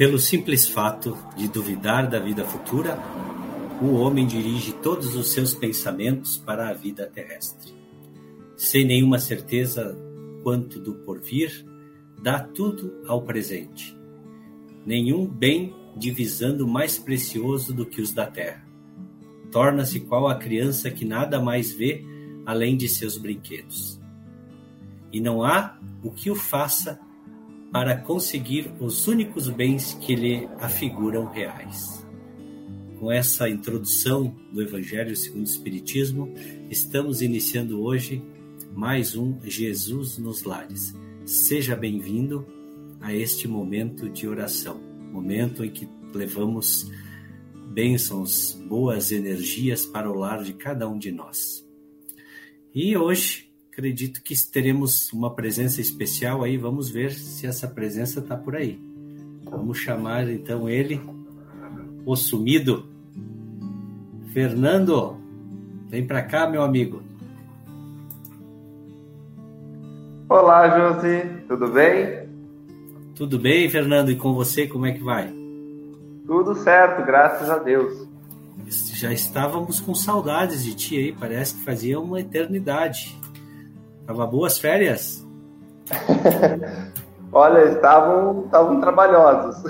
[0.00, 2.98] Pelo simples fato de duvidar da vida futura,
[3.82, 7.74] o homem dirige todos os seus pensamentos para a vida terrestre.
[8.56, 9.94] Sem nenhuma certeza
[10.42, 11.66] quanto do porvir,
[12.18, 13.94] dá tudo ao presente.
[14.86, 18.66] Nenhum bem divisando mais precioso do que os da terra.
[19.52, 22.02] Torna-se qual a criança que nada mais vê
[22.46, 24.00] além de seus brinquedos.
[25.12, 26.98] E não há o que o faça
[27.72, 32.04] para conseguir os únicos bens que lhe afiguram reais.
[32.98, 36.34] Com essa introdução do Evangelho segundo o Espiritismo,
[36.68, 38.22] estamos iniciando hoje
[38.74, 40.94] mais um Jesus nos Lares.
[41.24, 42.46] Seja bem-vindo
[43.00, 44.80] a este momento de oração,
[45.12, 46.90] momento em que levamos
[47.72, 51.64] bênçãos, boas energias para o lar de cada um de nós.
[52.74, 53.49] E hoje
[53.80, 56.58] acredito que teremos uma presença especial aí.
[56.58, 58.78] Vamos ver se essa presença está por aí.
[59.42, 61.00] Vamos chamar então ele,
[62.04, 62.84] o sumido.
[64.34, 65.16] Fernando,
[65.88, 67.02] vem para cá, meu amigo.
[70.28, 72.28] Olá, Josi, tudo bem?
[73.14, 75.32] Tudo bem, Fernando, e com você, como é que vai?
[76.26, 78.06] Tudo certo, graças a Deus.
[78.94, 83.19] Já estávamos com saudades de ti aí, parece que fazia uma eternidade.
[84.10, 85.24] Tava boas férias?
[87.32, 89.62] Olha, estavam, estavam trabalhosos.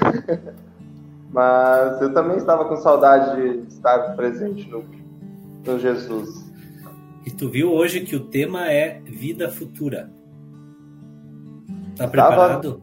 [1.31, 4.83] Mas eu também estava com saudade de estar presente no,
[5.67, 6.51] no Jesus.
[7.27, 10.11] E tu viu hoje que o tema é vida futura.
[11.95, 12.83] Tá preparado?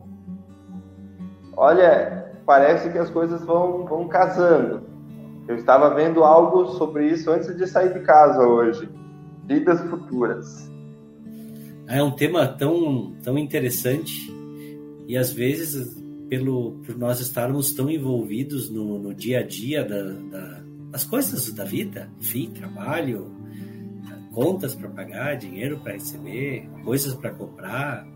[1.56, 4.84] Olha, parece que as coisas vão, vão casando.
[5.48, 8.88] Eu estava vendo algo sobre isso antes de sair de casa hoje.
[9.48, 10.77] Vidas futuras.
[11.88, 14.32] É um tema tão, tão interessante
[15.08, 15.96] e às vezes
[16.30, 21.50] pelo por nós estarmos tão envolvidos no, no dia a dia da, da, das coisas
[21.54, 23.32] da vida, enfim, trabalho,
[24.34, 28.08] contas para pagar, dinheiro para receber, coisas para comprar,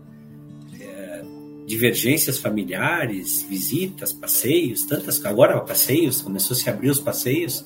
[0.78, 1.24] é,
[1.66, 7.64] divergências familiares, visitas, passeios, tantas agora passeios começou a se abrir os passeios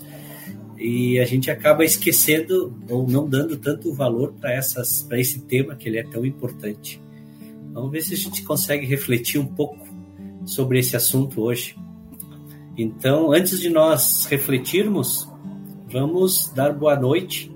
[0.78, 5.74] e a gente acaba esquecendo ou não dando tanto valor para essas para esse tema
[5.74, 7.00] que ele é tão importante.
[7.72, 9.86] Vamos ver se a gente consegue refletir um pouco
[10.44, 11.76] sobre esse assunto hoje.
[12.76, 15.28] Então, antes de nós refletirmos,
[15.90, 17.50] vamos dar boa noite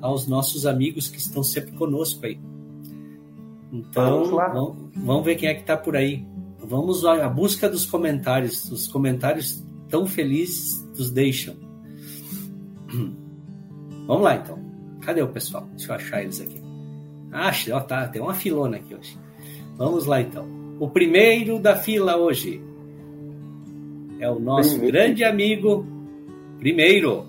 [0.00, 2.38] aos nossos amigos que estão sempre conosco aí.
[3.72, 6.26] Então, vamos, vamos ver quem é que está por aí.
[6.58, 8.70] Vamos à busca dos comentários.
[8.70, 11.56] Os comentários tão felizes nos deixam.
[14.06, 14.58] Vamos lá então.
[15.00, 15.66] Cadê o pessoal?
[15.76, 16.60] Deixa eu achar eles aqui.
[17.32, 19.18] Acho, ó, tá, tem uma filona aqui hoje.
[19.76, 20.46] Vamos lá então.
[20.78, 22.62] O primeiro da fila hoje
[24.20, 24.92] é o nosso primeiro.
[24.92, 25.86] grande amigo.
[26.58, 27.26] Primeiro.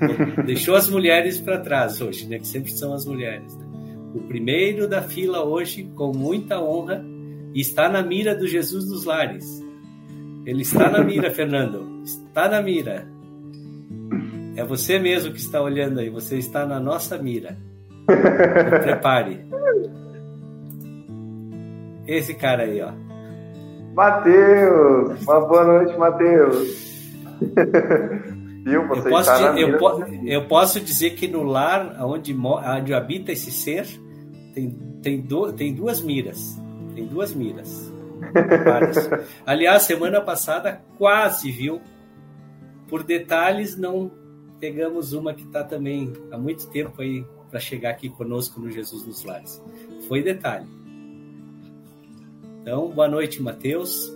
[0.44, 2.38] Deixou as mulheres para trás hoje, né?
[2.38, 3.56] Que sempre são as mulheres.
[3.56, 3.66] Né?
[4.14, 7.04] O primeiro da fila hoje, com muita honra,
[7.54, 9.64] está na mira do Jesus dos Lares.
[10.44, 12.02] Ele está na mira, Fernando.
[12.02, 13.06] Está na mira.
[14.60, 17.56] É você mesmo que está olhando aí, você está na nossa mira.
[18.04, 19.42] Prepare.
[22.06, 22.92] Esse cara aí, ó.
[23.94, 25.22] Matheus!
[25.22, 27.08] Uma boa noite, Matheus.
[28.62, 28.86] Viu?
[28.88, 33.32] Você eu, posso, está eu, po eu, posso dizer que no lar onde, onde habita
[33.32, 33.86] esse ser
[34.52, 36.60] tem, tem, do, tem duas miras.
[36.94, 37.90] Tem duas miras.
[39.46, 41.80] Aliás, semana passada quase, viu?
[42.90, 44.19] Por detalhes, não
[44.60, 49.06] pegamos uma que está também há muito tempo aí para chegar aqui conosco no Jesus
[49.06, 49.60] nos Lares.
[50.06, 50.66] Foi detalhe.
[52.60, 54.14] Então, boa noite, Matheus.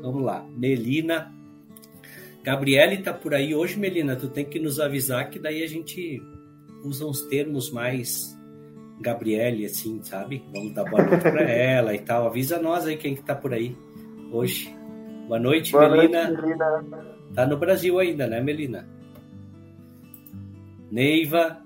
[0.00, 0.46] Vamos lá.
[0.56, 1.34] Melina.
[2.42, 4.16] Gabriele está por aí hoje, Melina.
[4.16, 6.22] Tu tem que nos avisar que daí a gente
[6.84, 8.38] usa uns termos mais
[9.00, 10.42] Gabriele, assim, sabe?
[10.52, 12.26] Vamos dar boa noite para ela e tal.
[12.26, 13.76] Avisa nós aí quem que tá por aí
[14.32, 14.74] hoje.
[15.26, 16.28] Boa noite, boa Melina.
[16.28, 17.16] Noite, Melina.
[17.34, 18.99] Tá no Brasil ainda, né, Melina?
[20.90, 21.58] Neiva.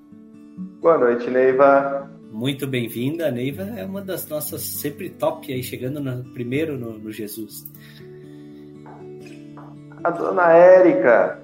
[0.82, 2.10] Boa noite, Neiva.
[2.30, 3.28] Muito bem-vinda.
[3.28, 7.66] A Neiva é uma das nossas sempre top aí, chegando no, primeiro no, no Jesus.
[10.02, 11.42] A dona Érica.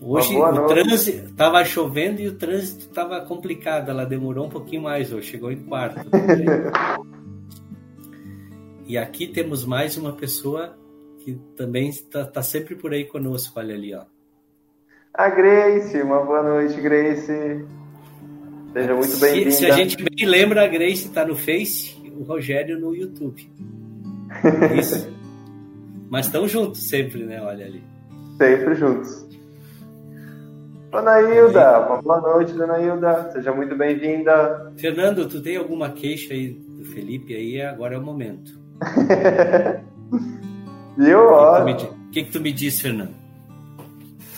[0.00, 3.88] Hoje o trânsito estava chovendo e o trânsito estava complicado.
[3.88, 6.10] Ela demorou um pouquinho mais hoje, chegou em quarto.
[8.84, 10.76] e aqui temos mais uma pessoa
[11.18, 13.60] que também está tá sempre por aí conosco.
[13.60, 14.02] Olha ali, ó.
[15.14, 17.66] A Grace, uma boa noite, Grace.
[18.72, 19.50] Seja muito bem-vinda.
[19.50, 23.46] Se, se, a gente bem lembra, a Grace está no Face, o Rogério no YouTube.
[24.78, 25.12] Isso.
[26.08, 27.42] Mas estão juntos sempre, né?
[27.42, 27.84] Olha ali.
[28.38, 29.28] Sempre juntos.
[30.90, 33.30] Dona Hilda, uma boa noite, Dona Hilda.
[33.32, 34.72] Seja muito bem-vinda.
[34.78, 37.60] Fernando, tu tem alguma queixa aí do Felipe aí?
[37.60, 38.58] Agora é o momento.
[40.96, 41.20] Viu?
[41.20, 41.74] O que,
[42.12, 43.21] que, que, tu me diz, Fernando?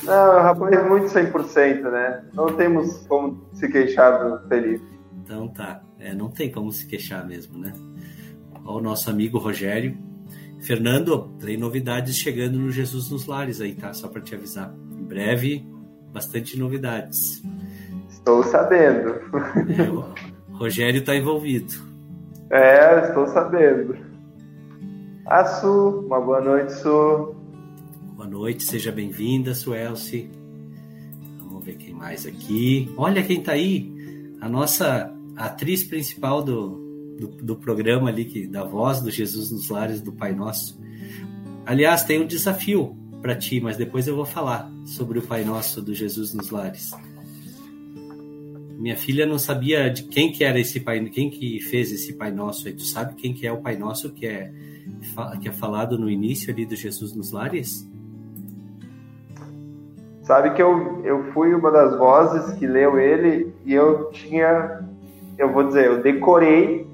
[0.04, 2.24] Não, rapaz, muito 100%, né?
[2.34, 4.84] Não temos como se queixar do Felipe.
[5.22, 7.72] Então tá, é, não tem como se queixar mesmo, né?
[8.64, 9.96] Olha o nosso amigo Rogério.
[10.60, 13.92] Fernando, tem novidades chegando no Jesus nos Lares aí, tá?
[13.92, 14.74] Só para te avisar.
[14.92, 15.66] Em breve,
[16.12, 17.42] bastante novidades.
[18.08, 19.20] Estou sabendo.
[19.78, 21.74] É, o Rogério está envolvido.
[22.50, 23.96] É, estou sabendo.
[25.26, 27.33] A Su, uma boa noite, Su.
[28.24, 30.30] Boa noite, seja bem-vinda, Suelce.
[31.40, 32.90] Vamos ver quem mais aqui.
[32.96, 33.92] Olha quem está aí,
[34.40, 39.68] a nossa atriz principal do, do, do, programa ali, que, da voz do Jesus nos
[39.68, 40.80] Lares do Pai Nosso.
[41.66, 45.82] Aliás, tem um desafio para ti, mas depois eu vou falar sobre o Pai Nosso
[45.82, 46.92] do Jesus nos Lares.
[48.78, 52.32] Minha filha não sabia de quem que era esse Pai, quem que fez esse Pai
[52.32, 52.68] Nosso.
[52.68, 54.50] Aí tu sabe quem que é o Pai Nosso que é
[55.42, 57.86] que é falado no início ali do Jesus nos Lares?
[60.24, 64.80] Sabe que eu, eu fui uma das vozes que leu ele e eu tinha,
[65.36, 66.86] eu vou dizer, eu decorei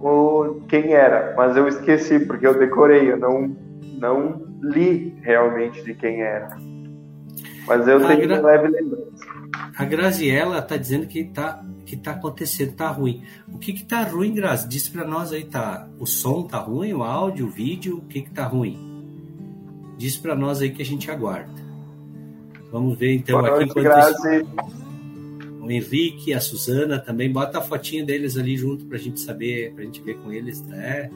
[0.00, 3.54] o, quem era, mas eu esqueci porque eu decorei, eu não,
[3.98, 6.56] não li realmente de quem era.
[7.66, 8.40] Mas eu a tenho Gra...
[8.40, 9.26] leve lembrança.
[9.76, 13.24] A Graziella tá dizendo que tá, que tá acontecendo, tá ruim.
[13.52, 14.68] O que que tá ruim, Grazi?
[14.68, 15.86] Diz para nós aí, tá?
[15.98, 18.78] O som tá ruim, o áudio, o vídeo, o que que tá ruim?
[19.98, 21.63] Diz para nós aí que a gente aguarda.
[22.74, 24.46] Vamos ver então Boa aqui noite,
[25.60, 27.32] o Henrique, a Suzana também.
[27.32, 30.32] Bota a fotinha deles ali junto para a gente saber, para a gente ver com
[30.32, 31.08] eles, né?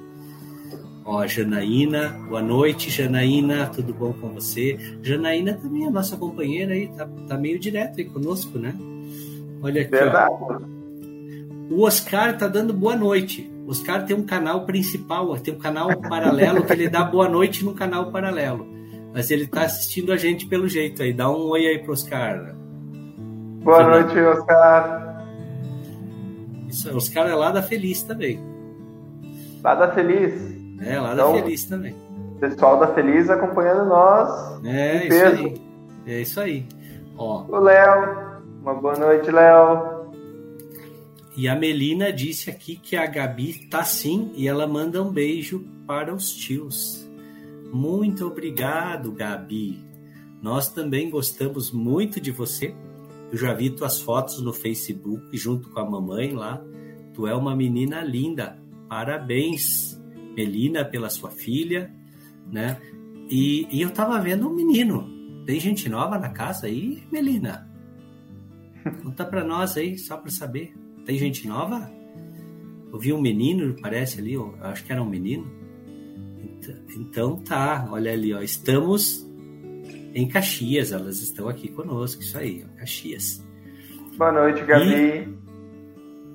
[1.04, 4.78] Ó, Janaína, boa noite, Janaína, tudo bom com você?
[5.02, 8.72] Janaína também é nossa companheira aí, tá, tá meio direto aí conosco, né?
[9.60, 10.36] Olha aqui, Verdade.
[10.40, 10.60] ó.
[11.74, 13.50] O Oscar tá dando boa noite.
[13.66, 17.64] O Oscar tem um canal principal, tem um canal paralelo que ele dá boa noite
[17.64, 18.78] no canal paralelo.
[19.12, 21.12] Mas ele tá assistindo a gente pelo jeito aí.
[21.12, 22.54] Dá um oi aí pro Oscar.
[23.62, 24.14] Boa Fernando.
[24.14, 25.24] noite, Oscar.
[26.68, 28.40] Isso, Oscar é lá da Feliz também.
[29.62, 30.32] Lá da Feliz?
[30.80, 31.94] É, lá então, da Feliz também.
[32.40, 34.64] Pessoal da Feliz acompanhando nós.
[34.64, 35.44] É, isso peso.
[35.44, 35.62] aí.
[36.06, 36.66] É isso aí.
[37.16, 37.44] Ó.
[37.48, 38.28] O Léo.
[38.62, 39.98] Uma boa noite, Léo.
[41.36, 45.64] E a Melina disse aqui que a Gabi tá sim e ela manda um beijo
[45.86, 46.97] para os tios.
[47.72, 49.78] Muito obrigado, Gabi.
[50.40, 52.74] Nós também gostamos muito de você.
[53.30, 56.62] Eu já vi tuas fotos no Facebook junto com a mamãe lá.
[57.12, 58.58] Tu é uma menina linda.
[58.88, 60.00] Parabéns,
[60.34, 61.92] Melina, pela sua filha,
[62.50, 62.80] né?
[63.28, 65.06] E, e eu tava vendo um menino.
[65.44, 67.68] Tem gente nova na casa aí, Melina?
[69.02, 70.74] Conta pra nós aí, só pra saber.
[71.04, 71.90] Tem gente nova?
[72.90, 75.57] Eu vi um menino, parece ali, eu acho que era um menino.
[76.96, 79.26] Então tá, olha ali, ó, estamos
[80.14, 83.44] em Caxias, elas estão aqui conosco, isso aí, ó, Caxias.
[84.16, 84.94] Boa noite, Gabi.
[84.94, 85.38] E...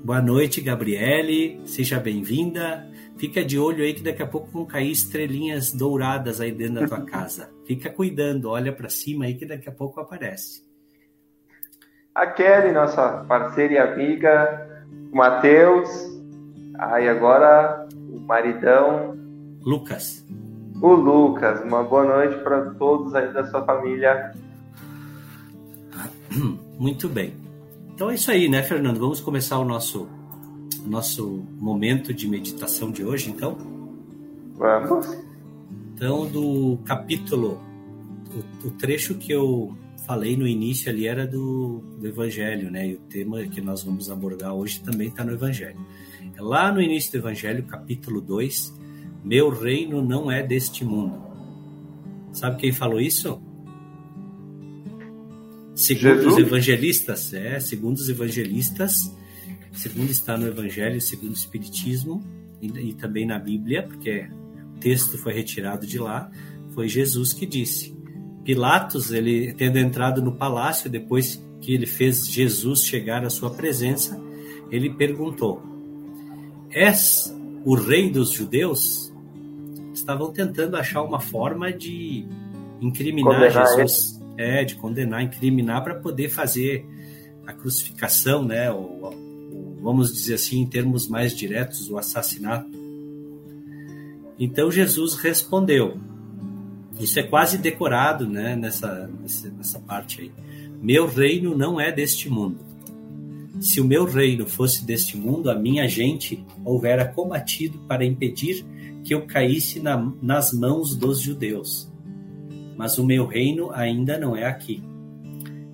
[0.04, 2.88] Boa noite, Gabriele, seja bem-vinda.
[3.18, 6.88] Fica de olho aí que daqui a pouco vão cair estrelinhas douradas aí dentro da
[6.88, 7.50] tua casa.
[7.66, 10.64] Fica cuidando, olha para cima aí que daqui a pouco aparece.
[12.14, 15.90] A Kelly, nossa parceira e amiga, o Matheus,
[16.78, 19.23] aí agora o maridão
[19.66, 20.26] Lucas.
[20.82, 21.62] O Lucas.
[21.64, 24.34] Uma boa noite para todos aí da sua família.
[26.78, 27.34] Muito bem.
[27.94, 29.00] Então é isso aí, né, Fernando?
[29.00, 30.08] Vamos começar o nosso
[30.86, 33.58] nosso momento de meditação de hoje, então?
[34.56, 35.08] Vamos.
[35.96, 37.62] Então, do capítulo,
[38.64, 39.74] o, o trecho que eu
[40.06, 42.90] falei no início ali era do, do Evangelho, né?
[42.90, 45.80] E o tema que nós vamos abordar hoje também está no Evangelho.
[46.36, 48.74] É lá no início do Evangelho, capítulo 2,
[49.24, 51.22] Meu reino não é deste mundo.
[52.32, 53.42] Sabe quem falou isso?
[55.76, 56.34] Segundo Jesus?
[56.34, 59.16] os evangelistas, é, segundo os evangelistas,
[59.72, 62.24] segundo está no Evangelho, segundo o Espiritismo
[62.62, 64.28] e, e também na Bíblia, porque
[64.76, 66.30] o texto foi retirado de lá,
[66.74, 67.96] foi Jesus que disse.
[68.44, 74.22] Pilatos, ele tendo entrado no palácio depois que ele fez Jesus chegar à sua presença,
[74.70, 75.64] ele perguntou:
[76.70, 79.13] És o rei dos judeus?
[80.04, 82.26] Estavam tentando achar uma forma de
[82.82, 84.60] incriminar condenar Jesus, ele.
[84.60, 86.86] é, de condenar, incriminar para poder fazer
[87.48, 89.16] a crucificação, né, ou,
[89.82, 92.70] vamos dizer assim, em termos mais diretos, o assassinato.
[94.38, 95.98] Então Jesus respondeu.
[97.00, 99.10] Isso é quase decorado né, nessa,
[99.58, 100.32] nessa parte aí.
[100.82, 102.60] Meu reino não é deste mundo.
[103.62, 108.66] Se o meu reino fosse deste mundo, a minha gente houvera combatido para impedir
[109.04, 111.92] que eu caísse na, nas mãos dos judeus.
[112.78, 114.84] Mas o meu reino ainda não é aqui.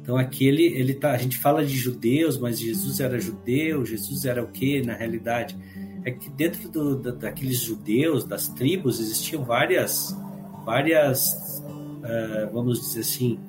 [0.01, 4.25] Então aqui ele, ele tá, a gente fala de judeus, mas Jesus era judeu, Jesus
[4.25, 5.55] era o que na realidade?
[6.03, 10.17] É que dentro do, da, daqueles judeus, das tribos, existiam várias,
[10.65, 13.39] várias, uh, vamos dizer assim,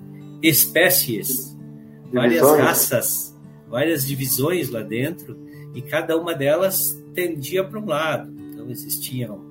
[0.43, 1.57] espécies,
[2.05, 2.13] divisões.
[2.13, 5.39] várias raças, várias divisões lá dentro,
[5.75, 8.31] e cada uma delas tendia para um lado.
[8.53, 9.50] Então existiam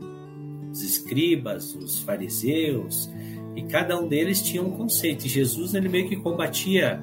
[0.72, 3.10] os escribas, os fariseus,
[3.56, 5.26] e cada um deles tinha um conceito.
[5.26, 7.02] E Jesus ele meio que combatia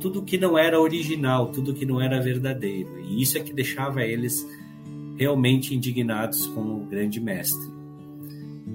[0.00, 3.00] tudo que não era original, tudo que não era verdadeiro.
[3.00, 4.46] E isso é que deixava eles
[5.16, 7.74] realmente indignados com o grande mestre.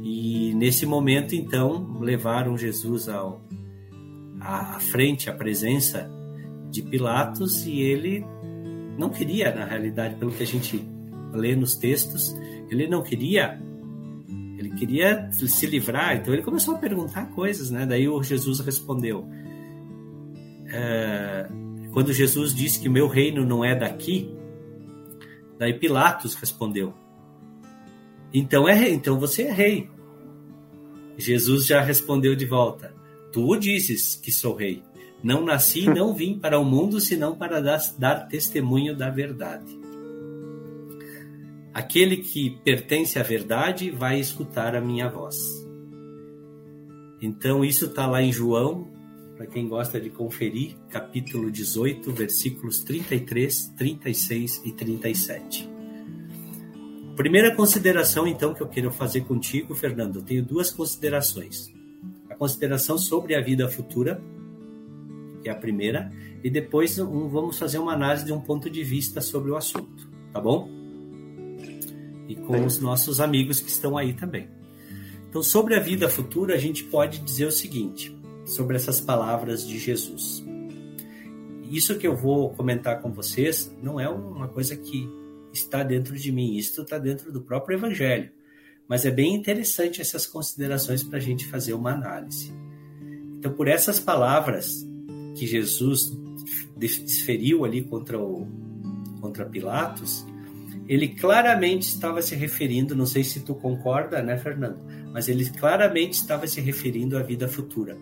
[0.02, 3.42] E nesse momento, então, levaram Jesus ao,
[4.40, 6.10] à frente, à presença
[6.72, 8.26] de Pilatos, e ele
[8.98, 10.84] não queria, na realidade, pelo que a gente
[11.32, 12.36] lê nos textos,
[12.70, 13.60] ele não queria
[14.58, 17.84] ele queria se livrar, então ele começou a perguntar coisas, né?
[17.84, 19.28] Daí o Jesus respondeu.
[20.68, 21.50] É,
[21.92, 24.32] quando Jesus disse que meu reino não é daqui,
[25.58, 26.94] daí Pilatos respondeu:
[28.32, 29.90] Então é rei, então você é rei.
[31.18, 32.94] Jesus já respondeu de volta:
[33.34, 34.84] Tu dizes que sou rei.
[35.24, 39.81] Não nasci e não vim para o mundo senão para dar testemunho da verdade.
[41.74, 45.38] Aquele que pertence à verdade vai escutar a minha voz.
[47.22, 48.90] Então, isso está lá em João,
[49.38, 55.70] para quem gosta de conferir, capítulo 18, versículos 33, 36 e 37.
[57.16, 61.72] Primeira consideração, então, que eu quero fazer contigo, Fernando, eu tenho duas considerações.
[62.30, 64.22] A consideração sobre a vida futura,
[65.42, 66.12] que é a primeira,
[66.44, 70.10] e depois um, vamos fazer uma análise de um ponto de vista sobre o assunto,
[70.34, 70.81] tá bom?
[72.32, 72.66] E com Sim.
[72.66, 74.48] os nossos amigos que estão aí também.
[75.30, 79.78] Então, sobre a vida futura, a gente pode dizer o seguinte, sobre essas palavras de
[79.78, 80.44] Jesus.
[81.70, 85.10] Isso que eu vou comentar com vocês não é uma coisa que
[85.54, 88.30] está dentro de mim, isso está dentro do próprio Evangelho.
[88.88, 92.52] Mas é bem interessante essas considerações para a gente fazer uma análise.
[93.38, 94.86] Então, por essas palavras
[95.36, 96.12] que Jesus
[96.78, 98.48] desferiu ali contra, o,
[99.22, 100.26] contra Pilatos,
[100.88, 104.80] ele claramente estava se referindo, não sei se tu concorda, né, Fernando?
[105.14, 107.98] Mas ele claramente estava se referindo à vida futura.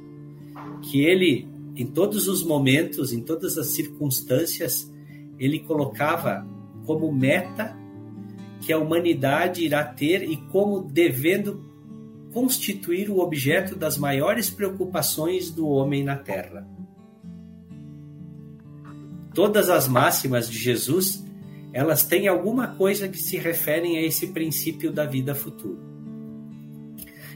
[0.81, 4.91] Que ele, em todos os momentos, em todas as circunstâncias,
[5.37, 6.45] ele colocava
[6.85, 7.77] como meta
[8.61, 11.63] que a humanidade irá ter e como devendo
[12.31, 16.67] constituir o objeto das maiores preocupações do homem na Terra.
[19.33, 21.25] Todas as máximas de Jesus
[21.71, 25.79] elas têm alguma coisa que se referem a esse princípio da vida futura.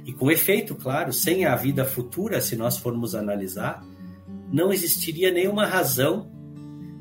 [0.05, 3.85] E com efeito, claro, sem a vida futura, se nós formos analisar,
[4.51, 6.29] não existiria nenhuma razão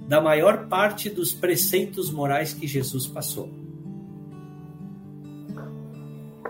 [0.09, 3.51] da maior parte dos preceitos morais que Jesus passou.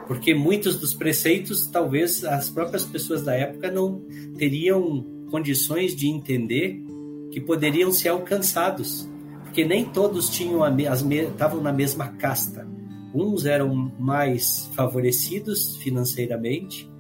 [0.07, 4.05] Porque muitos dos preceitos, talvez as próprias pessoas da época não
[4.37, 6.83] teriam condições de entender
[7.31, 9.09] que poderiam ser alcançados
[9.53, 12.67] porque nem todos tinham as estavam na mesma casta,
[13.15, 16.91] Uns eram mais favorecidos financeiramente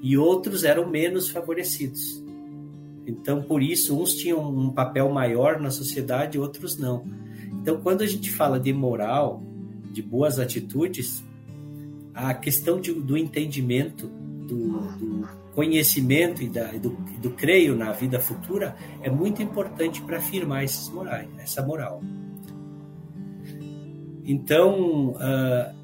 [0.00, 2.22] e outros eram menos favorecidos.
[3.04, 7.04] Então, por isso, uns tinham um papel maior na sociedade, outros não.
[7.60, 9.42] Então, quando a gente fala de moral,
[9.90, 11.24] de boas atitudes,
[12.14, 16.90] a questão de, do entendimento, do, do conhecimento e da, do,
[17.20, 22.02] do creio na vida futura é muito importante para afirmar esses morais, essa moral.
[24.24, 25.74] Então, uh,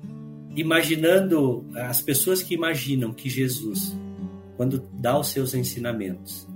[0.54, 3.96] imaginando as pessoas que imaginam que Jesus,
[4.56, 6.46] quando dá os seus ensinamentos,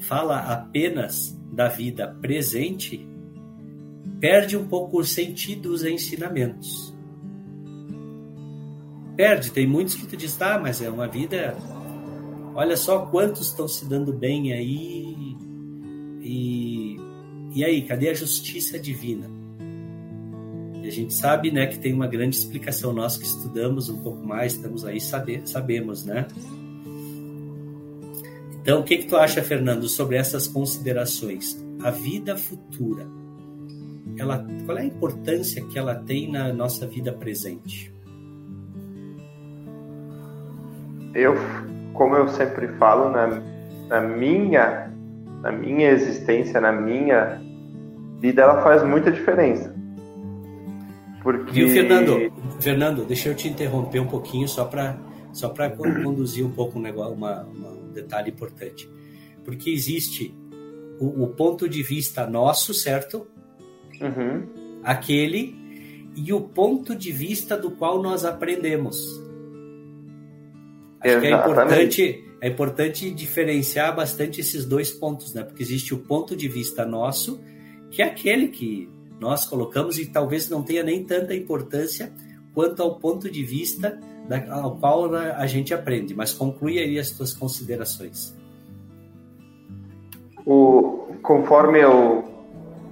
[0.00, 3.06] fala apenas da vida presente,
[4.20, 6.94] perde um pouco o sentido dos ensinamentos.
[9.16, 11.56] Perde, tem muitos que tu diz, tá, mas é uma vida.
[12.54, 15.36] Olha só quantos estão se dando bem aí.
[16.22, 16.96] E,
[17.54, 19.28] e aí, cadê a justiça divina?
[20.82, 22.92] E a gente sabe, né, que tem uma grande explicação.
[22.92, 26.26] Nós que estudamos um pouco mais, estamos aí, sabe, sabemos, né?
[28.60, 31.62] Então, o que, que tu acha, Fernando, sobre essas considerações?
[31.82, 33.06] A vida futura,
[34.16, 37.92] ela, qual é a importância que ela tem na nossa vida presente?
[41.14, 41.34] Eu,
[41.94, 43.40] como eu sempre falo, na,
[43.88, 44.92] na minha,
[45.40, 47.40] na minha existência, na minha
[48.20, 49.74] vida, ela faz muita diferença.
[51.22, 51.52] Porque...
[51.52, 52.32] Viu, Fernando?
[52.60, 54.96] Fernando, deixa eu te interromper um pouquinho só para
[55.32, 58.88] só para conduzir um pouco um negócio, uma, uma, um detalhe importante.
[59.44, 60.32] Porque existe
[61.00, 63.26] o, o ponto de vista nosso, certo?
[64.00, 64.46] Uhum.
[64.84, 65.56] Aquele
[66.14, 69.23] e o ponto de vista do qual nós aprendemos.
[71.04, 71.26] Acho Exatamente.
[71.26, 75.42] que é importante, é importante diferenciar bastante esses dois pontos, né?
[75.42, 77.40] Porque existe o ponto de vista nosso,
[77.90, 78.88] que é aquele que
[79.20, 82.12] nós colocamos e talvez não tenha nem tanta importância
[82.54, 86.14] quanto ao ponto de vista da, ao qual a gente aprende.
[86.14, 88.36] Mas conclui aí as suas considerações.
[90.46, 92.24] O, conforme eu,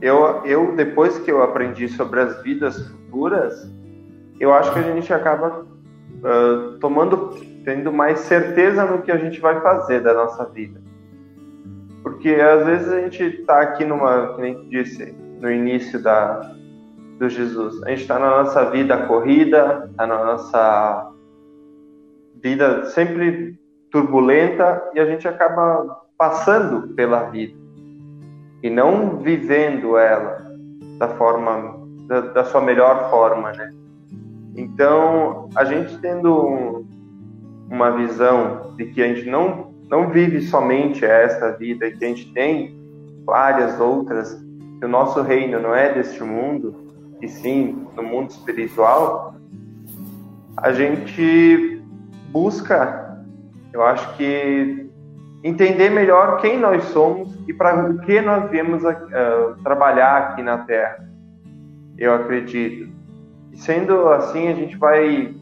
[0.00, 3.70] eu, eu, depois que eu aprendi sobre as vidas futuras,
[4.40, 9.40] eu acho que a gente acaba uh, tomando, tendo mais certeza no que a gente
[9.40, 10.80] vai fazer da nossa vida.
[12.02, 16.54] Porque às vezes a gente está aqui numa, que nem disse, no início da,
[17.18, 17.82] do Jesus.
[17.84, 21.12] A gente está na nossa vida corrida, está na nossa
[22.42, 23.58] vida sempre
[23.90, 27.62] turbulenta e a gente acaba passando pela vida
[28.62, 30.44] e não vivendo ela
[30.98, 33.70] da forma da, da sua melhor forma, né?
[34.56, 36.84] Então a gente tendo
[37.72, 42.08] uma visão de que a gente não não vive somente esta vida e que a
[42.08, 42.74] gente tem
[43.26, 44.32] várias outras
[44.78, 46.74] que o nosso reino não é deste mundo,
[47.20, 49.34] e sim no mundo espiritual,
[50.56, 51.82] a gente
[52.30, 53.18] busca,
[53.72, 54.90] eu acho que
[55.44, 60.42] entender melhor quem nós somos e para o que nós viemos a, uh, trabalhar aqui
[60.42, 61.06] na Terra.
[61.98, 62.90] Eu acredito.
[63.52, 65.34] E sendo assim, a gente vai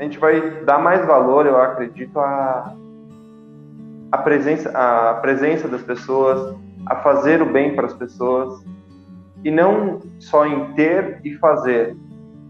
[0.00, 2.74] a gente vai dar mais valor, eu acredito, a
[4.10, 8.64] a presença a presença das pessoas, a fazer o bem para as pessoas
[9.44, 11.96] e não só em ter e fazer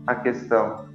[0.07, 0.87] a questão.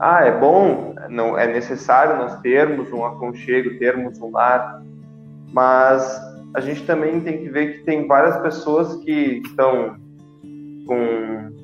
[0.00, 4.82] Ah, é bom, não é necessário nós termos um aconchego, termos um lar,
[5.52, 6.20] mas
[6.54, 9.96] a gente também tem que ver que tem várias pessoas que estão
[10.86, 11.57] com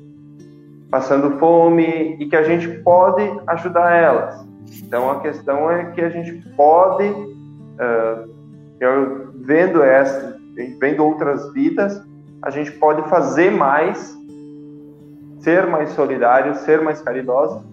[0.89, 4.45] passando fome e que a gente pode ajudar elas.
[4.81, 8.35] Então a questão é que a gente pode uh,
[8.79, 10.37] eu, vendo essa,
[10.79, 12.01] vendo outras vidas,
[12.41, 14.15] a gente pode fazer mais,
[15.39, 17.63] ser mais solidário, ser mais caridoso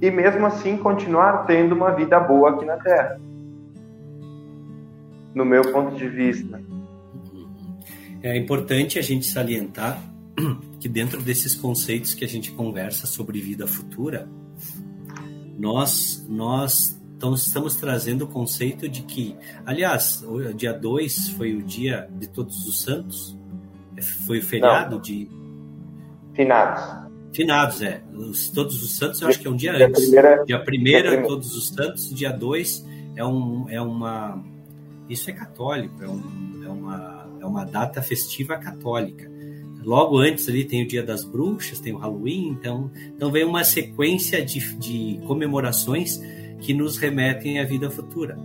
[0.00, 3.20] e mesmo assim continuar tendo uma vida boa aqui na Terra.
[5.34, 6.60] No meu ponto de vista.
[8.22, 9.98] É importante a gente salientar
[10.80, 14.28] que dentro desses conceitos que a gente conversa sobre vida futura,
[15.58, 21.62] nós nós então, estamos trazendo o conceito de que, aliás, o dia 2 foi o
[21.62, 23.36] dia de Todos os Santos,
[24.26, 25.02] foi o feriado Não.
[25.02, 25.30] de.
[26.32, 27.10] Finados.
[27.30, 28.02] Finados, é.
[28.14, 30.06] Os, todos os Santos, eu acho que é um dia, dia antes.
[30.06, 30.58] Primeira, dia
[31.20, 32.08] 1 Todos os Santos.
[32.08, 34.42] Dia 2 é, um, é uma.
[35.06, 39.29] Isso é católico, é, um, é, uma, é uma data festiva católica.
[39.84, 43.64] Logo antes ali tem o Dia das Bruxas, tem o Halloween, então, então vem uma
[43.64, 46.20] sequência de, de comemorações
[46.60, 48.38] que nos remetem à vida futura.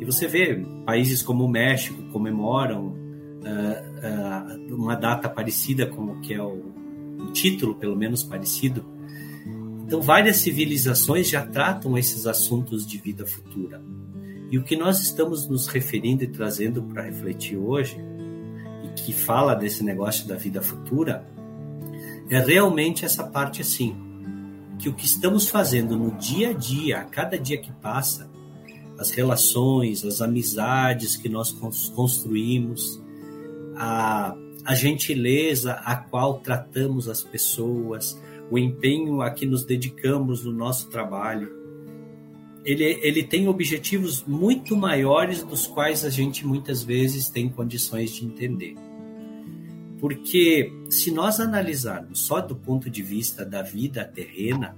[0.00, 6.20] E você vê países como o México comemoram uh, uh, uma data parecida com o
[6.20, 6.72] que é o,
[7.20, 8.84] o título, pelo menos parecido,
[9.84, 13.82] Então, várias civilizações já tratam esses assuntos de vida futura.
[14.50, 17.96] E o que nós estamos nos referindo e trazendo para refletir hoje,
[18.96, 21.26] que fala desse negócio da vida futura,
[22.30, 23.96] é realmente essa parte assim,
[24.78, 28.30] que o que estamos fazendo no dia a dia, a cada dia que passa,
[28.98, 31.52] as relações, as amizades que nós
[31.94, 33.02] construímos,
[33.76, 40.52] a, a gentileza a qual tratamos as pessoas, o empenho a que nos dedicamos no
[40.52, 41.61] nosso trabalho,
[42.64, 48.24] ele, ele tem objetivos muito maiores dos quais a gente muitas vezes tem condições de
[48.24, 48.76] entender.
[50.00, 54.76] Porque se nós analisarmos só do ponto de vista da vida terrena,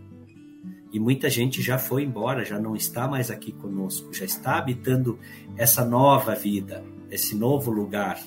[0.93, 5.19] e muita gente já foi embora, já não está mais aqui conosco, já está habitando
[5.57, 8.23] essa nova vida, esse novo lugar.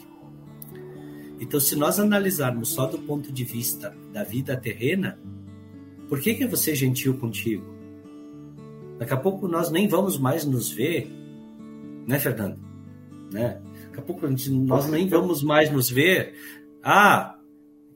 [1.39, 5.17] Então, se nós analisarmos só do ponto de vista da vida terrena,
[6.10, 7.77] por que, que eu vou ser gentil contigo?
[8.98, 11.12] Daqui a pouco nós nem vamos mais nos ver,
[12.08, 12.60] né, Fernando?
[13.32, 13.62] Né?
[13.86, 16.34] Daqui a pouco nós nem vamos mais nos ver.
[16.84, 17.36] Ah,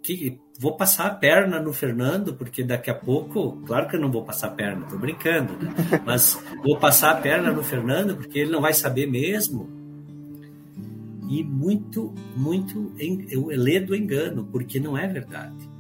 [0.04, 4.12] que, vou passar a perna no Fernando, porque daqui a pouco, claro que eu não
[4.12, 5.74] vou passar a perna, tô brincando, né?
[6.06, 9.68] mas vou passar a perna no Fernando, porque ele não vai saber mesmo.
[11.30, 12.94] E muito, muito,
[13.30, 15.71] eu leio do engano, porque não é verdade.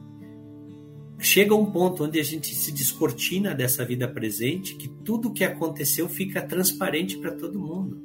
[1.21, 5.43] Chega um ponto onde a gente se descortina dessa vida presente, que tudo o que
[5.43, 8.01] aconteceu fica transparente para todo mundo.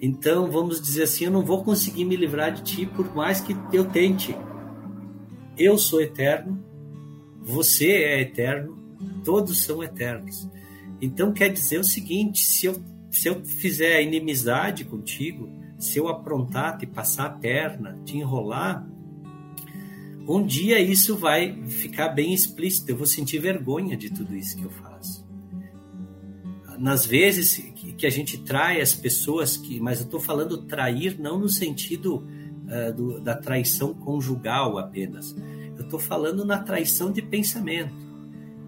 [0.00, 3.56] Então, vamos dizer assim, eu não vou conseguir me livrar de ti por mais que
[3.72, 4.36] eu tente
[5.56, 6.62] eu sou eterno,
[7.40, 8.78] você é eterno,
[9.24, 10.48] todos são eternos.
[11.00, 15.48] Então quer dizer o seguinte: se eu, se eu fizer inimizade contigo,
[15.78, 18.86] se eu aprontar, te passar a perna, te enrolar,
[20.26, 22.90] um dia isso vai ficar bem explícito.
[22.90, 25.26] Eu vou sentir vergonha de tudo isso que eu faço.
[26.78, 27.58] Nas vezes
[27.96, 32.16] que a gente trai as pessoas, que, mas eu estou falando trair não no sentido
[32.16, 35.34] uh, do, da traição conjugal apenas.
[35.76, 37.94] Eu estou falando na traição de pensamento.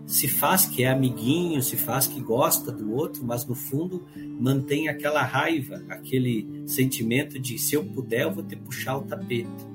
[0.06, 4.06] Se faz que é amiguinho, se faz que gosta do outro, mas no fundo
[4.38, 9.73] mantém aquela raiva, aquele sentimento de se eu puder, eu vou te puxar o tapete.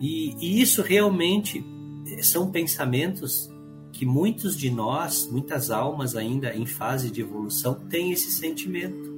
[0.00, 1.64] E, e isso realmente
[2.08, 3.50] eh, são pensamentos
[3.92, 9.10] que muitos de nós, muitas almas ainda em fase de evolução, têm esse sentimento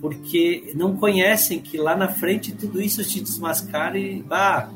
[0.00, 4.70] porque não conhecem que lá na frente tudo isso te desmascara e bah,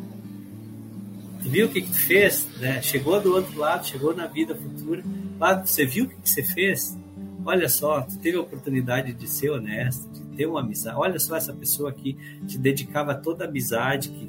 [1.42, 2.82] tu viu o que, que tu fez, né?
[2.82, 5.02] Chegou do outro lado, chegou na vida futura,
[5.38, 6.96] bah, você viu o que, que você fez?
[7.44, 10.96] Olha só, tu teve a oportunidade de ser honesto, de ter uma amizade.
[10.98, 14.26] Olha só essa pessoa aqui te dedicava toda a amizade que,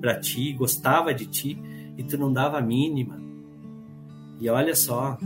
[0.00, 1.58] para ti, gostava de ti
[1.96, 3.20] e tu não dava a mínima.
[4.40, 5.18] E olha só.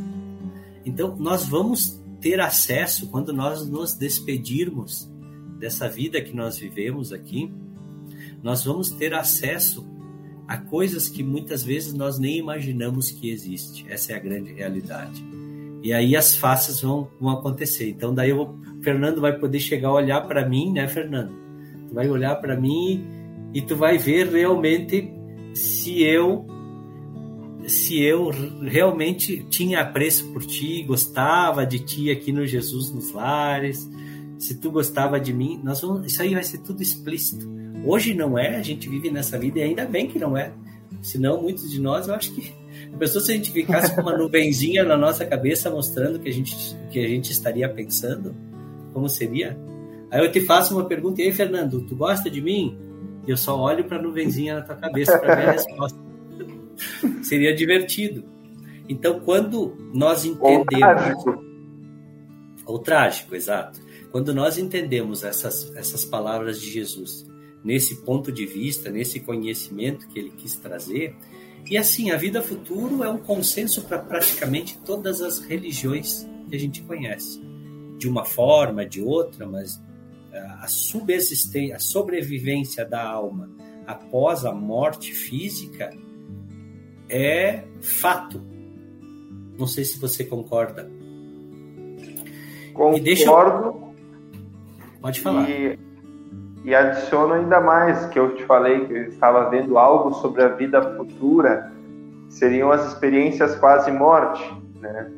[0.85, 5.11] Então, nós vamos ter acesso quando nós nos despedirmos
[5.59, 7.53] dessa vida que nós vivemos aqui,
[8.43, 9.87] nós vamos ter acesso
[10.49, 13.87] a coisas que muitas vezes nós nem imaginamos que existe.
[13.89, 15.25] Essa é a grande realidade.
[15.83, 17.91] E aí as faces vão, vão acontecer.
[17.91, 21.33] Então daí o Fernando vai poder chegar a olhar para mim, né, Fernando?
[21.89, 23.05] Tu vai olhar para mim
[23.55, 25.12] e tu vai ver realmente
[25.55, 26.47] se eu
[27.67, 33.88] se eu realmente tinha apreço por ti, gostava de ti aqui no Jesus nos Lares,
[34.37, 37.49] se tu gostava de mim, nós vamos, isso aí vai ser tudo explícito.
[37.85, 40.53] Hoje não é, a gente vive nessa vida e ainda bem que não é.
[41.01, 42.53] Senão, muitos de nós, eu acho que
[42.93, 46.33] a pessoa, se a gente ficasse com uma nuvenzinha na nossa cabeça mostrando que a
[46.33, 46.57] gente,
[46.91, 48.35] que a gente estaria pensando,
[48.93, 49.57] como seria?
[50.11, 52.77] Aí eu te faço uma pergunta, e aí, Fernando, tu gosta de mim?
[53.27, 55.99] E eu só olho para a nuvenzinha na tua cabeça para ver a resposta.
[57.23, 58.25] seria divertido.
[58.89, 60.63] Então, quando nós entendemos.
[60.63, 61.45] Ou trágico.
[62.67, 63.81] Ou trágico, exato.
[64.11, 67.27] Quando nós entendemos essas, essas palavras de Jesus
[67.65, 71.17] nesse ponto de vista, nesse conhecimento que ele quis trazer,
[71.71, 76.59] e assim, a vida futuro é um consenso para praticamente todas as religiões que a
[76.59, 77.41] gente conhece.
[77.99, 79.81] De uma forma, de outra, mas
[80.33, 83.51] a subsistência, a sobrevivência da alma
[83.87, 85.90] após a morte física
[87.09, 88.40] é fato.
[89.59, 90.90] Não sei se você concorda.
[92.73, 92.97] Concordo.
[92.97, 93.95] E deixa eu...
[95.01, 95.51] Pode falar.
[95.51, 95.79] E,
[96.64, 100.49] e adiciono ainda mais que eu te falei que eu estava vendo algo sobre a
[100.49, 101.73] vida futura,
[102.31, 104.42] seriam as experiências quase morte,
[104.81, 105.11] né?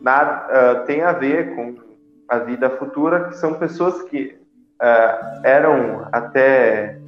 [0.00, 0.46] Nada,
[0.82, 1.76] uh, tem a ver com
[2.26, 4.39] a vida futura, que são pessoas que
[4.80, 6.98] uh, eram até,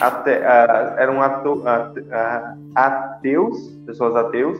[0.00, 1.62] até uh, eram ato,
[2.74, 4.58] ateus, pessoas ateus,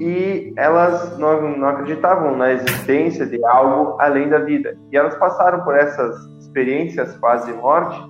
[0.00, 4.76] e elas não, não acreditavam na existência de algo além da vida.
[4.90, 8.00] E elas passaram por essas experiências quase morte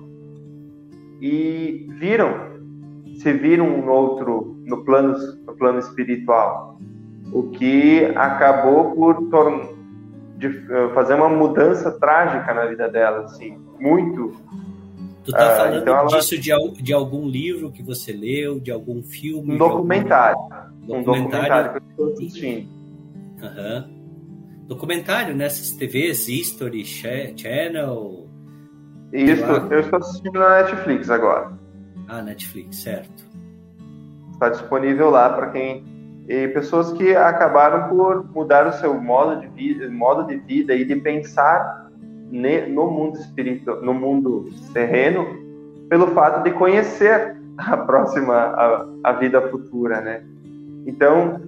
[1.21, 2.33] e viram,
[3.17, 6.77] se viram um outro no plano, no plano espiritual,
[7.31, 9.29] o que acabou por
[10.49, 14.33] de, eh, fazer uma mudança trágica na vida delas, assim, muito.
[15.23, 16.07] Tu tá uh, falando então ela...
[16.07, 16.51] disso de,
[16.81, 19.55] de algum livro que você leu, de algum filme?
[19.55, 20.37] Um documentário.
[20.37, 20.97] Algum...
[20.97, 22.69] Um documentário que eu estou assistindo.
[23.41, 24.03] Uhum.
[24.67, 28.23] Documentário nessas TVs, History Channel,
[29.13, 31.53] isso, eu estou assistindo na Netflix agora.
[32.07, 33.23] Ah, Netflix, certo.
[34.31, 35.85] Está disponível lá para quem.
[36.27, 40.85] E pessoas que acabaram por mudar o seu modo de vida, modo de vida e
[40.85, 41.91] de pensar
[42.31, 45.27] no mundo espiritual, no mundo terreno,
[45.89, 50.23] pelo fato de conhecer a próxima, a, a vida futura, né?
[50.85, 51.41] Então,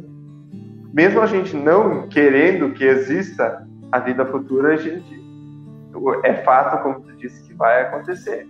[0.93, 5.23] mesmo a gente não querendo que exista a vida futura, a gente
[6.23, 8.45] é fato, como tu disse, que vai acontecer.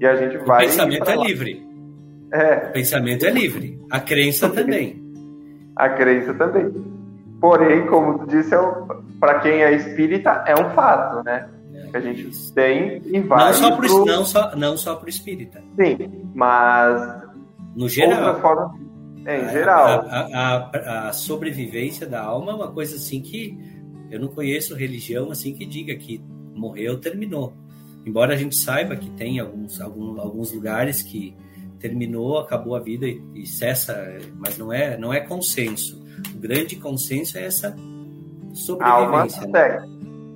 [0.00, 0.64] E a gente vai.
[0.64, 1.66] O pensamento é livre.
[2.32, 2.68] É.
[2.68, 3.80] O pensamento é livre.
[3.90, 5.07] A crença também.
[5.78, 6.70] A crença também.
[7.40, 8.58] Porém, como tu disse, é
[9.20, 11.48] para quem é espírita, é um fato, né?
[11.90, 12.52] Que a gente isso.
[12.52, 13.46] tem e vai.
[13.46, 14.04] Não só, pro, pro...
[14.04, 15.62] não, só, não só pro espírita.
[15.80, 17.22] Sim, mas.
[17.76, 18.40] No geral.
[18.40, 18.74] Forma,
[19.24, 20.04] é, em geral.
[20.08, 23.56] A, a, a, a sobrevivência da alma é uma coisa assim que
[24.10, 26.20] eu não conheço religião assim que diga que
[26.54, 27.52] morreu, terminou.
[28.04, 31.36] Embora a gente saiba que tem alguns, alguns, alguns lugares que
[31.78, 36.02] terminou, acabou a vida e, e, cessa, mas não é, não é consenso.
[36.34, 37.76] O grande consenso é essa
[38.52, 39.46] sobrevivência.
[39.46, 39.88] Né?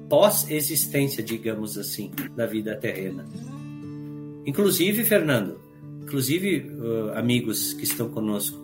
[0.09, 3.27] Pós-existência, digamos assim, da vida terrena.
[4.45, 5.59] Inclusive, Fernando,
[6.03, 8.59] inclusive, uh, amigos que estão conosco,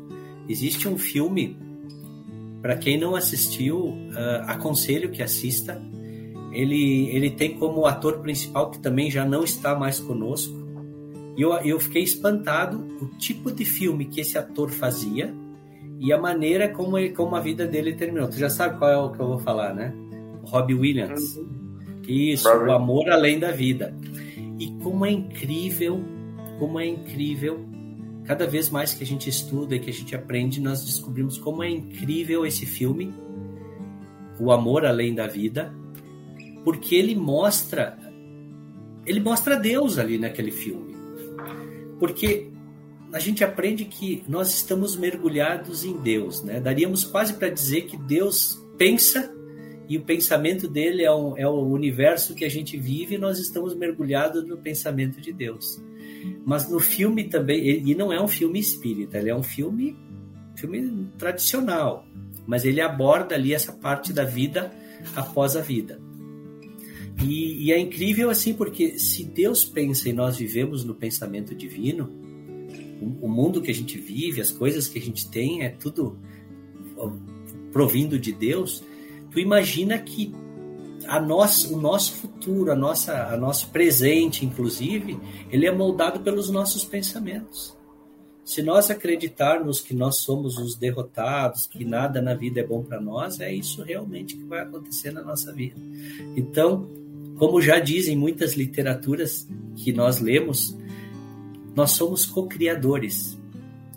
[0.49, 1.57] existe um filme,
[2.61, 5.81] para quem não assistiu, uh, aconselho que assista,
[6.53, 10.68] ele, ele tem como ator principal, que também já não está mais conosco,
[11.39, 15.33] e eu, eu fiquei espantado o tipo de filme que esse ator fazia
[16.01, 18.29] e a maneira como, ele, como a vida dele terminou.
[18.29, 19.95] Tu já sabe qual é o que eu vou falar, né?
[20.43, 21.37] Robbie Williams.
[21.37, 22.01] Uhum.
[22.09, 23.95] Isso, o amor além da vida.
[24.59, 26.03] E como é incrível,
[26.59, 27.65] como é incrível.
[28.25, 31.63] Cada vez mais que a gente estuda e que a gente aprende, nós descobrimos como
[31.63, 33.15] é incrível esse filme,
[34.41, 35.73] O Amor Além da Vida,
[36.65, 37.97] porque ele mostra
[39.07, 40.88] ele mostra Deus ali naquele filme.
[41.99, 42.51] Porque
[43.13, 46.61] a gente aprende que nós estamos mergulhados em Deus, né?
[46.61, 49.35] Daríamos quase para dizer que Deus pensa
[49.89, 53.75] e o pensamento dele é, é o universo que a gente vive e nós estamos
[53.75, 55.83] mergulhados no pensamento de Deus.
[56.45, 59.97] Mas no filme também, ele, e não é um filme espírita, ele é um filme,
[60.57, 62.07] filme tradicional,
[62.47, 64.71] mas ele aborda ali essa parte da vida
[65.17, 65.99] após a vida.
[67.23, 72.09] E, e, é incrível assim, porque se Deus pensa e nós vivemos no pensamento divino,
[73.01, 76.17] o, o, mundo que a gente vive, as coisas que a gente tem, é tudo
[77.73, 78.83] provindo de Deus.
[79.31, 80.33] Tu imagina que
[81.07, 85.19] a nosso, o nosso futuro, a nossa, a nosso presente, inclusive,
[85.51, 87.77] ele é moldado pelos nossos pensamentos.
[88.45, 93.01] Se nós acreditarmos que nós somos os derrotados, que nada na vida é bom para
[93.01, 95.77] nós, é isso realmente que vai acontecer na nossa vida.
[96.35, 96.89] Então,
[97.39, 100.77] como já dizem muitas literaturas que nós lemos,
[101.75, 103.39] nós somos co-criadores.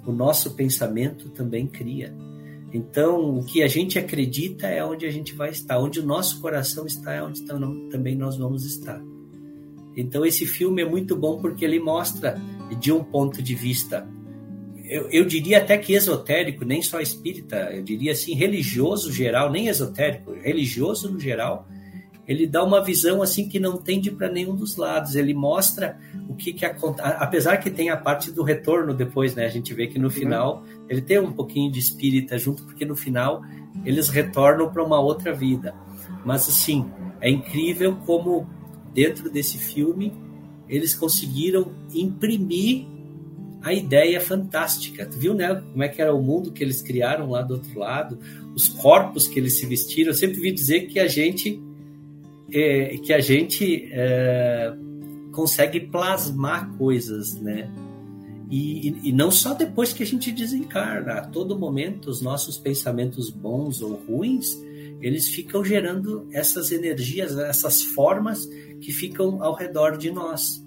[0.06, 2.14] O nosso pensamento também cria.
[2.74, 5.80] Então, o que a gente acredita é onde a gente vai estar.
[5.80, 7.42] Onde o nosso coração está é onde
[7.90, 9.02] também nós vamos estar.
[9.98, 12.40] Então, esse filme é muito bom porque ele mostra,
[12.80, 14.08] de um ponto de vista,
[14.86, 19.68] eu, eu diria até que esotérico, nem só espírita, eu diria assim, religioso geral, nem
[19.68, 21.68] esotérico, religioso no geral,
[22.28, 25.16] ele dá uma visão assim que não tende para nenhum dos lados.
[25.16, 25.98] Ele mostra
[26.30, 29.46] o que, que acontece, apesar que tem a parte do retorno depois, né?
[29.46, 30.12] A gente vê que no uhum.
[30.12, 33.42] final ele tem um pouquinho de espírita junto, porque no final
[33.84, 35.74] eles retornam para uma outra vida.
[36.24, 38.48] Mas assim, é incrível como
[38.94, 40.14] dentro desse filme
[40.70, 42.86] eles conseguiram imprimir
[43.62, 45.06] a ideia fantástica.
[45.06, 45.54] Tu viu, né?
[45.72, 48.18] Como é que era o mundo que eles criaram lá do outro lado,
[48.56, 50.12] os corpos que eles se vestiram.
[50.12, 51.62] Eu sempre vi dizer que a gente
[52.54, 54.74] é, que a gente é,
[55.32, 57.70] consegue plasmar coisas, né?
[58.50, 63.30] E, e, não só depois que a gente desencarna, a todo momento os nossos pensamentos
[63.30, 64.62] bons ou ruins,
[65.02, 68.46] eles ficam gerando essas energias, essas formas
[68.82, 70.62] que ficam ao redor de nós.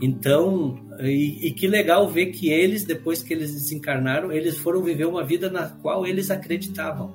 [0.00, 5.06] Então, e, e, que legal ver que eles, depois que eles desencarnaram, eles foram viver
[5.06, 7.14] uma vida na qual eles acreditavam.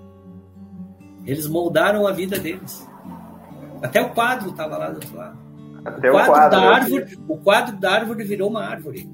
[1.25, 2.87] Eles moldaram a vida deles.
[3.81, 5.37] Até o quadro estava lá do outro lado.
[5.85, 9.09] Até o quadro, o quadro da árvore, o quadro da árvore virou uma árvore.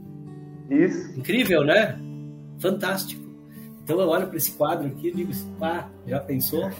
[0.69, 1.19] Isso.
[1.19, 1.99] Incrível, né?
[2.59, 3.23] Fantástico.
[3.83, 6.71] Então eu olho para esse quadro aqui e digo, pá, já pensou?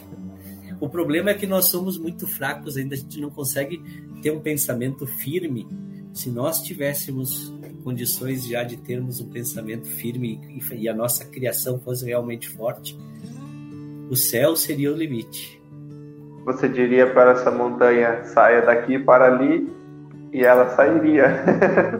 [0.80, 3.80] O problema é que nós somos muito fracos, ainda a gente não consegue
[4.20, 5.66] ter um pensamento firme.
[6.12, 10.40] Se nós tivéssemos condições já de termos um pensamento firme
[10.72, 12.98] e a nossa criação fosse realmente forte,
[14.10, 15.62] o céu seria o limite.
[16.46, 19.68] Você diria para essa montanha, saia daqui para ali,
[20.32, 21.42] e ela sairia.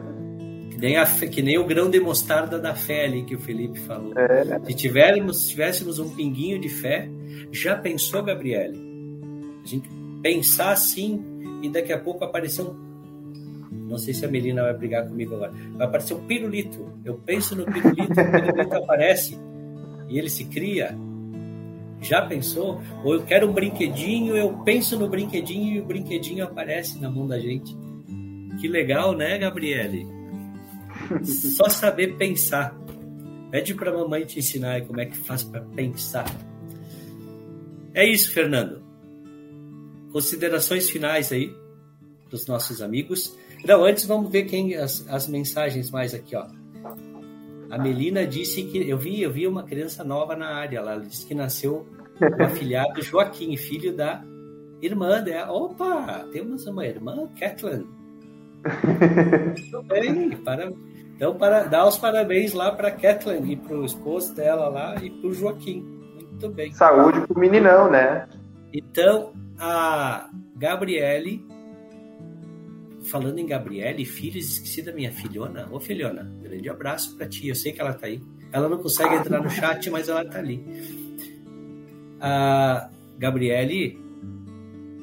[0.71, 3.81] que, nem a, que nem o grão de mostarda da fé ali que o Felipe
[3.81, 4.13] falou.
[4.17, 4.61] É.
[4.65, 7.09] Se tivéssemos, tivéssemos um pinguinho de fé,
[7.51, 8.79] já pensou, Gabriele?
[9.65, 9.91] A gente
[10.23, 11.25] pensar assim
[11.61, 12.87] e daqui a pouco aparecer um.
[13.73, 15.53] Não sei se a Melina vai brigar comigo agora.
[15.77, 16.93] Vai aparecer um pirulito.
[17.05, 19.37] Eu penso no pirulito, o pirulito aparece
[20.09, 20.97] e ele se cria.
[22.01, 22.81] Já pensou?
[23.05, 27.27] Ou eu quero um brinquedinho, eu penso no brinquedinho e o brinquedinho aparece na mão
[27.27, 27.77] da gente.
[28.61, 30.07] Que legal, né, Gabriele?
[31.25, 32.77] Só saber pensar.
[33.51, 36.27] Pede para a mamãe te ensinar como é que faz para pensar.
[37.95, 38.83] É isso, Fernando.
[40.13, 41.55] Considerações finais aí
[42.31, 43.37] dos nossos amigos.
[43.65, 46.47] Não, antes vamos ver quem as, as mensagens mais aqui, ó.
[47.71, 50.93] A Melina disse que eu vi, eu vi uma criança nova na área lá.
[50.93, 51.87] Ela disse que nasceu
[52.21, 54.23] o afilhado Joaquim, filho da
[54.81, 55.53] irmã dela.
[55.53, 57.87] Opa, temos uma irmã, Kathleen.
[59.47, 60.73] Muito bem, para,
[61.15, 65.11] então para dar os parabéns lá para Kathleen e para o esposo dela lá e
[65.11, 65.81] para o Joaquim.
[66.15, 66.73] Muito bem.
[66.73, 68.29] Saúde para o meninão, né?
[68.73, 71.46] Então a Gabriele
[73.07, 75.69] falando em Gabriele, filhos, esqueci da minha filhona.
[75.71, 77.49] Ô, filhona, grande abraço para ti.
[77.49, 78.21] Eu sei que ela tá aí.
[78.53, 80.65] Ela não consegue entrar no chat, mas ela tá ali.
[82.21, 83.99] A Gabriele,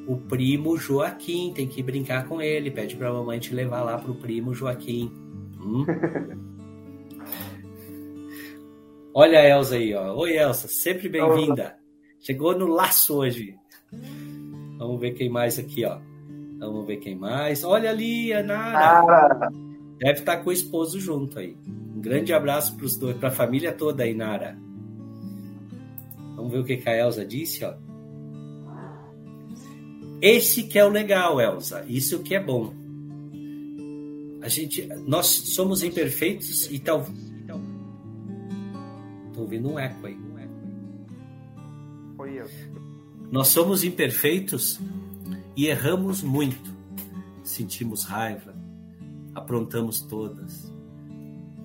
[0.06, 2.70] o primo Joaquim, tem que brincar com ele.
[2.70, 5.10] Pede pra mamãe te levar lá pro primo Joaquim.
[5.60, 5.84] Hum?
[9.14, 10.14] Olha a Elsa aí, ó.
[10.16, 11.76] Oi, Elsa, sempre bem-vinda.
[12.20, 13.54] Chegou no laço hoje.
[14.78, 16.00] Vamos ver quem mais aqui, ó.
[16.66, 17.64] Vamos ver quem mais.
[17.64, 19.50] Olha ali, a Nara.
[19.98, 21.56] Deve estar com o esposo junto aí.
[21.96, 24.56] Um grande abraço para os dois, para a família toda aí, Nara.
[26.36, 27.74] Vamos ver o que a Elsa disse, ó.
[30.20, 31.84] Esse que é o legal, Elsa.
[31.86, 32.72] Isso que é bom.
[34.42, 37.06] A gente, nós somos imperfeitos e tal.
[39.32, 39.74] Tô ouvindo um.
[39.74, 40.16] Um eco aí.
[42.16, 42.46] Foi eu.
[43.30, 44.80] Nós somos imperfeitos
[45.56, 46.74] e erramos muito.
[47.42, 48.54] Sentimos raiva,
[49.34, 50.72] aprontamos todas,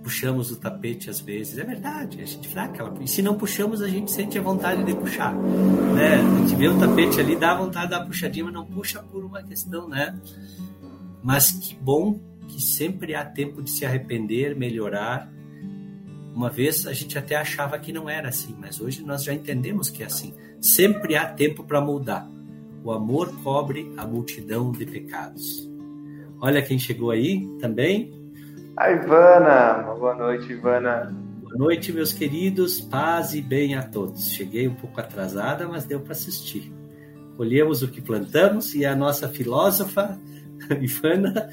[0.03, 1.57] puxamos o tapete às vezes.
[1.57, 2.93] É verdade, a gente dá aquela.
[3.01, 5.33] E se não puxamos, a gente sente a vontade de puxar.
[5.33, 6.15] Né?
[6.15, 9.23] A gente vê o tapete ali, dá vontade de dar puxadinha, mas não puxa por
[9.23, 10.19] uma questão, né?
[11.23, 15.31] Mas que bom que sempre há tempo de se arrepender, melhorar.
[16.33, 19.89] Uma vez a gente até achava que não era assim, mas hoje nós já entendemos
[19.89, 20.33] que é assim.
[20.59, 22.27] Sempre há tempo para mudar.
[22.83, 25.69] O amor cobre a multidão de pecados.
[26.41, 28.13] Olha quem chegou aí também.
[28.77, 29.93] A Ivana.
[29.97, 31.13] Boa noite, Ivana.
[31.41, 32.79] Boa noite, meus queridos.
[32.79, 34.31] Paz e bem a todos.
[34.31, 36.71] Cheguei um pouco atrasada, mas deu para assistir.
[37.35, 40.17] Colhemos o que plantamos e a nossa filósofa,
[40.79, 41.49] Ivana,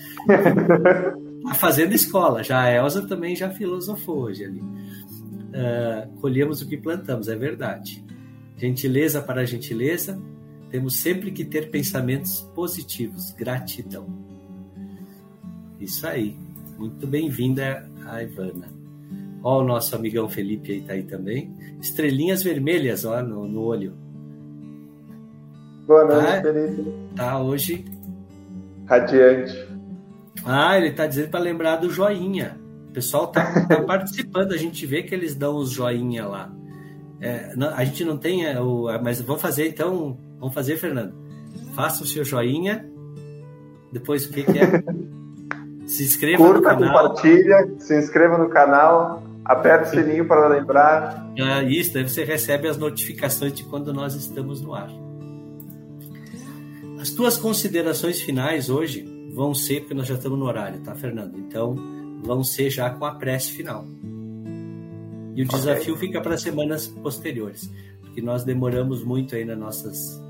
[1.40, 2.44] está fazendo escola.
[2.44, 4.60] Já a Elsa também já filosofou hoje ali.
[4.60, 8.04] Uh, colhemos o que plantamos, é verdade.
[8.56, 10.20] Gentileza para gentileza,
[10.70, 13.30] temos sempre que ter pensamentos positivos.
[13.32, 14.06] Gratidão.
[15.80, 16.36] Isso aí.
[16.78, 17.88] Muito bem-vinda,
[18.22, 18.68] Ivana.
[19.42, 21.54] Ó, o nosso amigão Felipe aí tá aí também.
[21.80, 23.94] Estrelinhas vermelhas, ó, no, no olho.
[25.86, 26.92] Boa noite, tá, Felipe.
[27.14, 27.84] Tá hoje.
[28.86, 29.68] Radiante.
[30.44, 32.58] Ah, ele tá dizendo para lembrar do joinha.
[32.88, 36.52] O pessoal tá, tá participando, a gente vê que eles dão os joinha lá.
[37.20, 38.86] É, não, a gente não tem é, o.
[39.02, 41.14] Mas vamos fazer então Vamos fazer, Fernando?
[41.74, 42.88] Faça o seu joinha.
[43.92, 44.82] Depois o que, que é?
[45.86, 47.08] Se inscreva Curta, no canal.
[47.08, 51.32] compartilha, se inscreva no canal, aperte o sininho para lembrar.
[51.40, 54.90] Ah, isso, daí você recebe as notificações de quando nós estamos no ar.
[57.00, 61.38] As tuas considerações finais hoje vão ser, porque nós já estamos no horário, tá, Fernando?
[61.38, 61.76] Então,
[62.24, 63.86] vão ser já com a prece final.
[65.36, 65.58] E o okay.
[65.58, 67.70] desafio fica para semanas posteriores,
[68.00, 70.26] porque nós demoramos muito aí nas nossas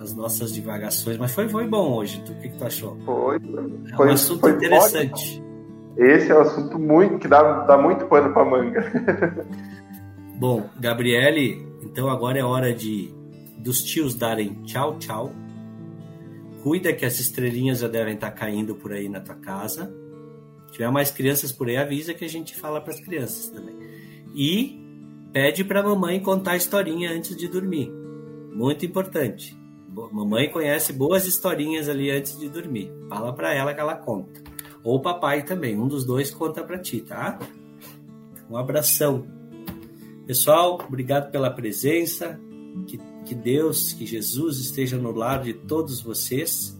[0.00, 2.22] as nossas divagações, mas foi, foi bom hoje.
[2.24, 2.96] Tu, o que, que tu achou?
[3.04, 3.36] Foi.
[3.36, 5.12] É foi, um assunto foi interessante.
[5.12, 5.52] Ótimo.
[5.96, 9.46] Esse é um assunto muito que dá, dá muito pano para manga.
[10.38, 13.14] Bom, Gabriele, então agora é hora de
[13.58, 15.32] dos tios darem tchau, tchau.
[16.62, 19.92] Cuida que as estrelinhas já devem estar caindo por aí na tua casa.
[20.66, 23.76] Se tiver mais crianças por aí, avisa que a gente fala para as crianças também.
[24.34, 24.80] E
[25.32, 27.90] pede para a mamãe contar a historinha antes de dormir.
[28.52, 29.56] Muito importante.
[29.88, 32.90] Mamãe conhece boas historinhas ali antes de dormir.
[33.08, 34.40] Fala para ela que ela conta.
[34.82, 37.38] Ou papai também, um dos dois conta para ti, tá?
[38.50, 39.26] Um abração.
[40.26, 42.40] Pessoal, obrigado pela presença.
[42.86, 46.78] Que, que Deus, que Jesus esteja no lar de todos vocês.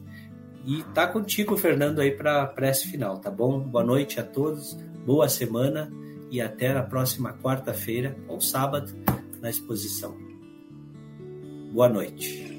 [0.66, 3.60] E tá contigo, Fernando, aí para a prece final, tá bom?
[3.60, 4.74] Boa noite a todos,
[5.04, 5.92] boa semana
[6.32, 8.90] e até a próxima quarta-feira ou sábado
[9.42, 10.16] na exposição.
[11.74, 12.50] Boa noite.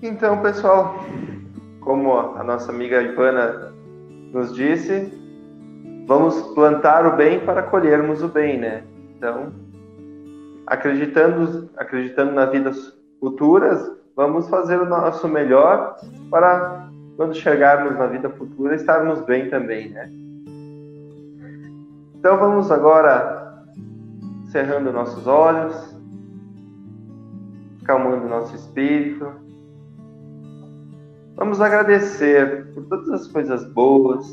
[0.00, 1.04] Então, pessoal,
[1.82, 3.70] como a nossa amiga Ivana
[4.32, 5.12] nos disse,
[6.06, 8.82] vamos plantar o bem para colhermos o bem, né?
[9.14, 9.52] Então,
[10.66, 15.98] acreditando, acreditando na vidas futuras, vamos fazer o nosso melhor
[16.30, 20.27] para quando chegarmos na vida futura estarmos bem também, né?
[22.18, 23.64] Então vamos agora
[24.50, 25.96] cerrando nossos olhos,
[27.84, 29.24] calmando nosso espírito.
[31.36, 34.26] Vamos agradecer por todas as coisas boas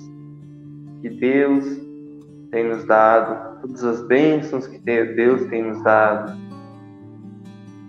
[1.01, 1.63] que Deus
[2.49, 6.33] tem nos dado, todas as bênçãos que Deus tem nos dado.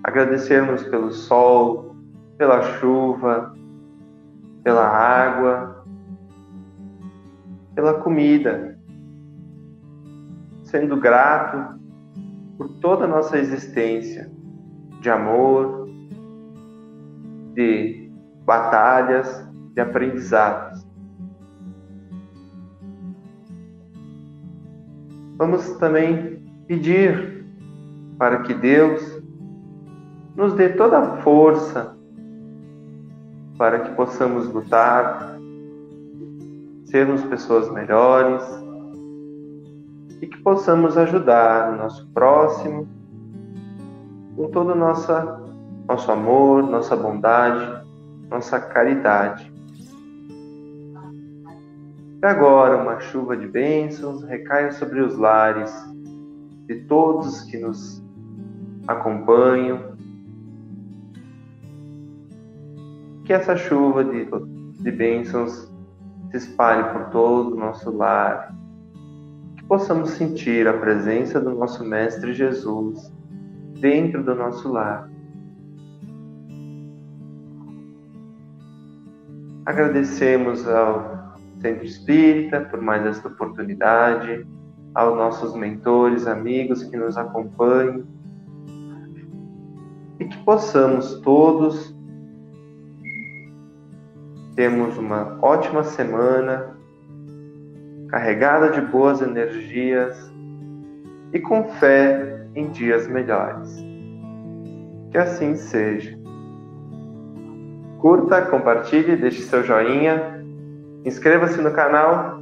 [0.05, 1.97] Agradecermos pelo sol,
[2.37, 3.55] pela chuva,
[4.63, 5.87] pela água,
[7.75, 8.76] pela comida,
[10.77, 11.81] sendo grato
[12.59, 14.31] por toda a nossa existência
[15.01, 15.89] de amor,
[17.55, 18.11] de
[18.45, 19.43] batalhas,
[19.75, 20.87] de aprendizados.
[25.39, 27.47] Vamos também pedir
[28.19, 29.23] para que Deus
[30.37, 31.97] nos dê toda a força
[33.57, 35.39] para que possamos lutar,
[36.85, 38.66] sermos pessoas melhores
[40.21, 42.89] e que possamos ajudar o nosso próximo
[44.37, 47.87] com todo o nosso amor, nossa bondade,
[48.31, 49.51] nossa caridade.
[52.23, 55.73] E agora uma chuva de bênçãos recaia sobre os lares
[56.67, 58.03] de todos que nos
[58.87, 59.97] acompanham.
[63.25, 64.29] Que essa chuva de,
[64.81, 65.71] de bênçãos
[66.31, 68.55] se espalhe por todo o nosso lar.
[69.69, 73.13] Possamos sentir a presença do nosso Mestre Jesus
[73.81, 75.11] dentro do nosso lar.
[79.65, 84.47] Agradecemos ao Centro Espírita por mais esta oportunidade,
[84.95, 88.07] aos nossos mentores, amigos que nos acompanham
[90.21, 91.93] e que possamos todos
[94.55, 96.76] termos uma ótima semana
[98.17, 100.33] carregada de boas energias
[101.35, 103.77] e com fé em dias melhores.
[105.11, 106.19] Que assim seja.
[107.99, 110.43] Curta, compartilhe, deixe seu joinha,
[111.05, 112.41] inscreva-se no canal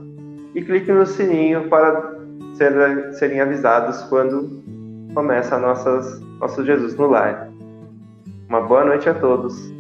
[0.55, 2.21] e clique no sininho para
[2.53, 4.63] ser, serem avisados quando
[5.13, 7.51] começa nossas, nosso Jesus no Lar.
[8.49, 9.75] Uma boa noite a todos.